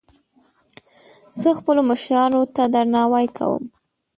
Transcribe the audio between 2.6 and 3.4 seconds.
درناوی